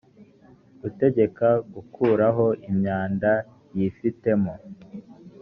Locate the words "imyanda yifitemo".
2.69-4.53